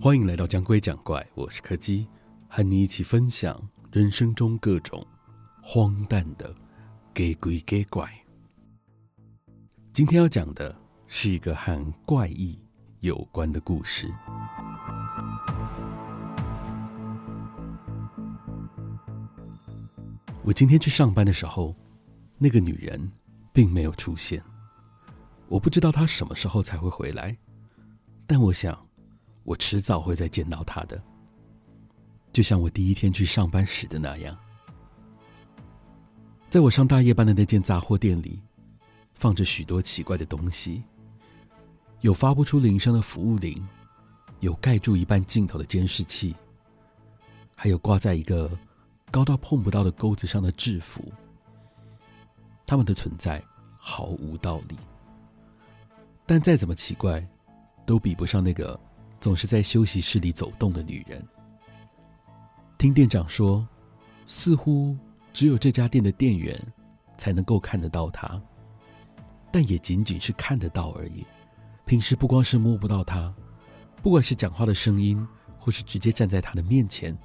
[0.00, 2.08] 欢迎来到讲鬼讲怪，我是柯基，
[2.48, 3.60] 和你一起分享
[3.92, 5.06] 人生中各种
[5.62, 6.52] 荒诞的
[7.14, 8.10] 给鬼给怪。
[9.92, 10.76] 今天要讲的
[11.06, 12.58] 是一个和怪异
[13.00, 14.12] 有关的故事。
[20.42, 21.72] 我今天去上班的时候，
[22.36, 23.12] 那个女人
[23.52, 24.42] 并没有出现。
[25.48, 27.36] 我不知道他什么时候才会回来，
[28.26, 28.76] 但我想。
[29.44, 31.00] 我迟早会再见到他的，
[32.32, 34.36] 就像我第一天去上班时的那样。
[36.50, 38.42] 在我上大夜班的那间杂货店里，
[39.14, 40.82] 放着许多奇怪的东西，
[42.00, 43.64] 有发不出铃声的服务铃，
[44.40, 46.34] 有盖住一半镜头的监视器，
[47.54, 48.50] 还有挂在一个
[49.12, 51.04] 高到碰不到的钩子上的制服。
[52.66, 53.40] 他们的存在
[53.78, 54.76] 毫无道理，
[56.26, 57.24] 但再怎么奇怪，
[57.86, 58.78] 都比不上那个。
[59.18, 61.26] 总是在休息室里走动的女人。
[62.76, 63.66] 听店长说，
[64.26, 64.94] 似乎
[65.32, 66.56] 只有这家店的店员
[67.16, 68.40] 才能够看得到她，
[69.50, 71.26] 但也仅仅是看得到而已。
[71.86, 73.34] 平时不光是摸不到她，
[74.02, 75.26] 不管是讲话的声音，
[75.58, 77.16] 或是直接站在她的面前，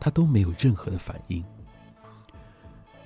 [0.00, 1.42] 她都没有任何的反应。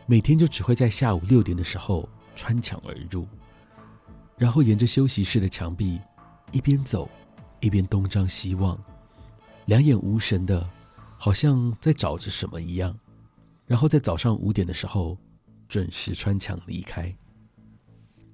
[0.07, 3.29] 每天就只会在下午六点的时候穿墙而入，
[4.37, 6.01] 然后沿着休息室的墙壁
[6.53, 7.09] 一边走。
[7.61, 8.79] 一边东张西望，
[9.65, 10.69] 两眼无神的，
[11.17, 12.97] 好像在找着什么一样。
[13.65, 15.19] 然后在早上五点的时候，
[15.67, 17.13] 准时穿墙离开。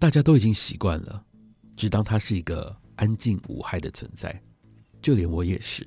[0.00, 1.24] 大家都已经习惯了，
[1.76, 4.42] 只当他是一个安静无害的存在，
[5.00, 5.86] 就连我也是。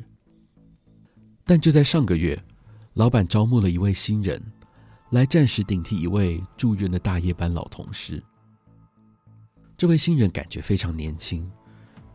[1.46, 2.42] 但就在上个月，
[2.94, 4.42] 老板招募了一位新人，
[5.10, 8.24] 来暂时顶替一位住院的大夜班老同事。
[9.78, 11.52] 这位新人感觉非常年轻，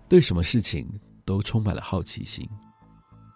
[0.08, 0.88] 对什么事情，
[1.26, 2.48] 都充满了好奇心，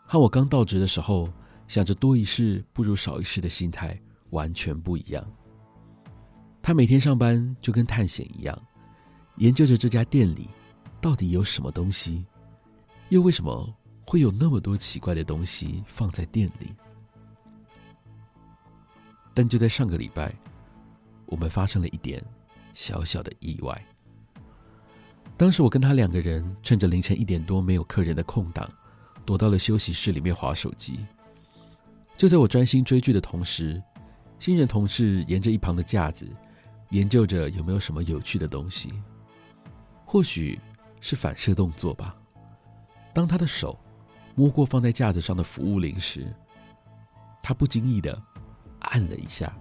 [0.07, 1.31] 和我刚到职的时候
[1.69, 5.23] 想着多一事不如少一事的心态完全不一样。
[6.63, 8.59] 他每天上班就跟探险一样，
[9.37, 10.49] 研究着这家店里
[11.03, 12.25] 到底有什么东西，
[13.11, 13.77] 又为什么
[14.07, 16.75] 会有那么多奇怪的东西放在店里。
[19.35, 20.35] 但就在上个礼拜，
[21.27, 22.25] 我们发生了一点
[22.73, 23.87] 小小的意外。
[25.37, 28.69] 当时我跟他两个人趁着凌晨一点多没有客人的空档，
[29.27, 31.05] 躲到了休息室里面划手机。
[32.17, 33.83] 就在我专心追剧的同时，
[34.39, 36.29] 新人同事沿着一旁的架子
[36.91, 38.93] 研究着有没有什么有趣的东西。
[40.05, 40.61] 或许
[41.01, 42.15] 是反射动作吧。
[43.13, 43.77] 当他的手
[44.37, 46.33] 摸过放在架子上的服务铃时，
[47.43, 48.17] 他不经意的
[48.79, 49.53] 按了一下，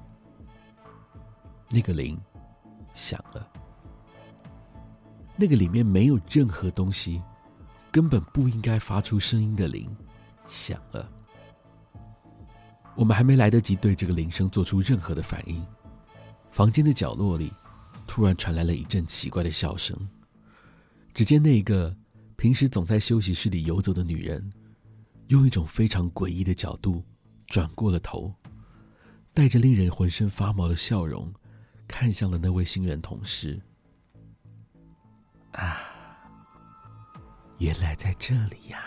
[1.72, 2.20] 那个铃
[2.94, 3.48] 响了。
[5.36, 7.22] 那个里面没有任何东西，
[7.92, 9.96] 根本不应该发出声音的铃
[10.46, 11.10] 响了。
[12.96, 15.66] 我们还没来得及对这个铃声做出任何的反应，
[16.52, 17.52] 房间的角落里
[18.08, 19.98] 突然传来了一阵奇怪的笑声。
[21.12, 21.96] 只见那个
[22.36, 24.54] 平时总在休息室里游走的女人，
[25.30, 27.04] 用一种非常诡异的角度
[27.48, 28.32] 转过了头，
[29.34, 31.34] 带着令人浑身发毛的笑容，
[31.88, 33.60] 看向了那位新人同事。
[37.64, 38.84] 原来在这里呀！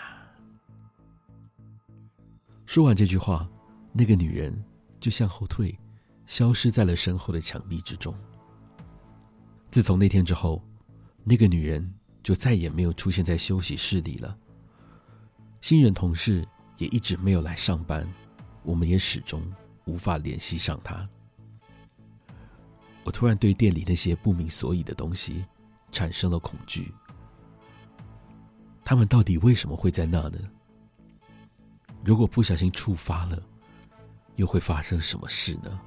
[2.67, 3.49] 说完这句话，
[3.91, 4.63] 那个女人
[4.99, 5.75] 就向后退，
[6.27, 8.13] 消失在了身后的墙壁之中。
[9.71, 10.63] 自从那天之后，
[11.23, 14.37] 那个女人就再也没有出现在休息室里了。
[15.59, 18.07] 新人同事也一直没有来上班，
[18.61, 19.41] 我们也始终
[19.85, 21.09] 无法联系上她。
[23.03, 25.43] 我突然对店里那些不明所以的东西。
[25.89, 26.91] 产生了恐惧。
[28.89, 30.39] 他们到底为什么会在那呢？
[32.05, 33.37] 如果不小心触发了，
[34.37, 35.77] 又会发生什么事呢？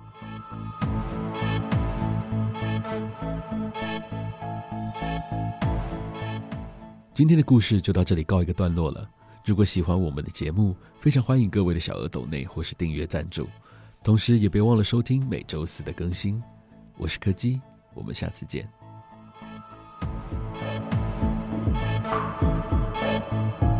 [7.10, 9.08] 今天的故事就到这里告一个段落了。
[9.46, 13.48] 如果喜欢我们的节目，非常欢迎各位的小额抖内或是订阅赞助，
[14.04, 16.42] 同时也别忘了收听每周四的更新。
[16.98, 17.58] 我是柯基，
[17.94, 18.70] 我们下次见。
[23.32, 23.79] you